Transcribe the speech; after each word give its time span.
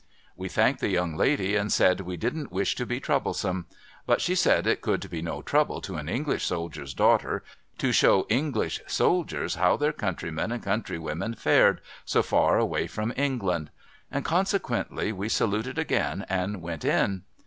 We 0.35 0.49
thanked 0.49 0.79
the 0.81 0.89
young 0.89 1.15
lady, 1.15 1.55
and 1.55 1.71
said 1.71 2.01
we 2.01 2.17
didn't 2.17 2.51
wish 2.51 2.73
to 2.73 2.87
be 2.87 2.99
troublesome; 2.99 3.67
but, 4.07 4.19
she 4.19 4.33
said 4.33 4.65
it 4.65 4.81
could 4.81 5.07
be 5.11 5.21
no 5.21 5.43
trouble 5.43 5.79
to 5.81 5.95
an 5.97 6.09
English 6.09 6.43
soldier's 6.43 6.95
daughter, 6.95 7.43
to 7.77 7.91
show 7.91 8.25
English 8.27 8.81
soldiers 8.87 9.53
how 9.57 9.77
their 9.77 9.93
countrymen 9.93 10.51
and 10.51 10.63
countrywomen 10.63 11.35
fared, 11.35 11.81
so 12.03 12.23
far 12.23 12.57
away 12.57 12.87
from 12.87 13.13
England; 13.15 13.69
and 14.09 14.25
conse 14.25 14.57
quently 14.59 15.13
we 15.13 15.29
saluted 15.29 15.77
again, 15.77 16.25
and 16.27 16.63
went 16.63 16.83
in. 16.83 17.21